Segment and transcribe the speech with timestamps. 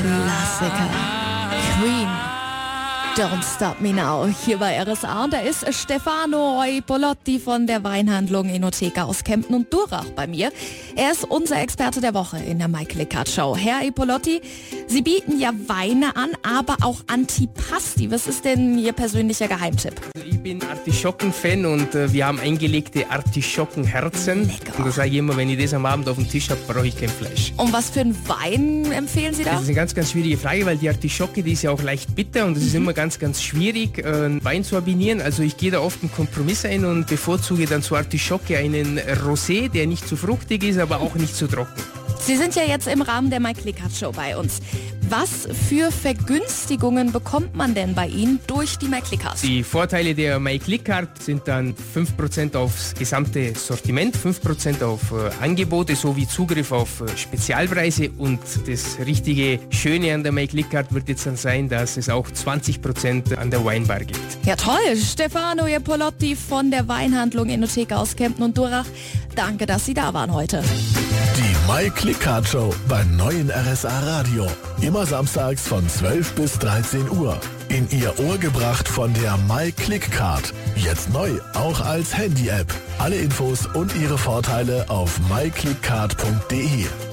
[0.00, 0.88] Klassiker.
[1.78, 2.08] Queen.
[3.16, 4.26] Don't Stop Me Now.
[4.26, 5.24] Hier bei RSA.
[5.24, 10.50] Und da ist Stefano Eupolotti von der Weinhandlung Enotheka aus Kempten und Durach bei mir.
[10.96, 13.54] Er ist unser Experte der Woche in der Mike Lickard Show.
[13.54, 14.40] Herr Eupolotti,
[14.86, 18.10] Sie bieten ja Weine an, aber auch Antipasti.
[18.10, 20.00] Was ist denn Ihr persönlicher Geheimtipp?
[20.44, 24.48] Ich bin Artischocken-Fan und äh, wir haben eingelegte Artischockenherzen.
[24.48, 24.76] Lecker.
[24.76, 26.88] Und da sage ich immer, wenn ich das am Abend auf dem Tisch habe, brauche
[26.88, 27.52] ich kein Fleisch.
[27.58, 29.52] Und was für einen Wein empfehlen Sie da?
[29.52, 32.16] Das ist eine ganz, ganz schwierige Frage, weil die Artischocke, die ist ja auch leicht
[32.16, 35.20] bitter und es ist immer ganz, ganz schwierig, äh, einen Wein zu abinieren.
[35.20, 39.68] Also ich gehe da oft einen Kompromiss ein und bevorzuge dann zur Artischocke einen Rosé,
[39.68, 42.01] der nicht zu fruchtig ist, aber auch nicht zu trocken.
[42.24, 44.60] Sie sind ja jetzt im Rahmen der Mike Lickard Show bei uns.
[45.08, 49.42] Was für Vergünstigungen bekommt man denn bei Ihnen durch die Mike Lickard?
[49.42, 56.26] Die Vorteile der MyClickCard sind dann 5% aufs gesamte Sortiment, 5% auf äh, Angebote sowie
[56.28, 61.68] Zugriff auf äh, Spezialpreise und das richtige Schöne an der MyClickCard wird jetzt dann sein,
[61.68, 64.20] dass es auch 20% an der Weinbar gibt.
[64.44, 68.86] Ja toll, Stefano Iepolotti von der Weinhandlung Enotheka aus Kempten und Durach.
[69.34, 70.62] Danke, dass Sie da waren heute.
[71.36, 74.46] Die My Click Card Show beim neuen RSA Radio.
[74.82, 77.40] Immer samstags von 12 bis 13 Uhr.
[77.70, 80.52] In Ihr Ohr gebracht von der My Click Card.
[80.76, 82.66] Jetzt neu, auch als Handy-App.
[82.98, 87.11] Alle Infos und ihre Vorteile auf myclickcard.de.